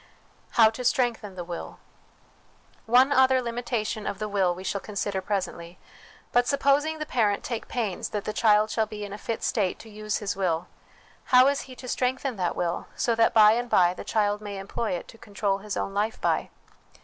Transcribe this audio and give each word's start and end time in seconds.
How 0.53 0.71
to 0.71 0.83
Strengthen 0.83 1.35
the 1.35 1.43
Will. 1.43 1.77
One 2.87 3.11
other 3.11 3.39
limi 3.39 3.61
tation 3.61 4.09
of 4.09 4.17
the 4.17 4.27
will 4.27 4.55
we 4.55 4.63
shall 4.63 4.81
consider 4.81 5.21
presently; 5.21 5.77
but 6.31 6.47
supposing 6.47 6.97
the 6.97 7.05
parent 7.05 7.43
take 7.43 7.67
pains 7.67 8.09
that 8.09 8.23
the 8.25 8.33
child 8.33 8.71
shall 8.71 8.87
be 8.87 9.05
in 9.05 9.13
a 9.13 9.19
fit 9.19 9.43
state 9.43 9.77
to 9.77 9.91
use 9.91 10.17
his 10.17 10.35
will, 10.35 10.65
how 11.25 11.45
is 11.49 11.61
he 11.61 11.75
to 11.75 11.87
strengthen 11.87 12.35
that 12.37 12.55
will, 12.55 12.87
so 12.95 13.13
that 13.13 13.35
by 13.35 13.51
and 13.51 13.69
by 13.69 13.93
the 13.93 14.03
child 14.03 14.41
may 14.41 14.57
employ 14.57 14.93
it 14.93 15.07
to 15.09 15.19
control 15.19 15.59
his 15.59 15.77
own 15.77 15.93
life 15.93 16.19
by 16.19 16.49